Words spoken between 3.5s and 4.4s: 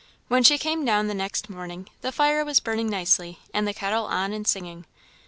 and the kettle on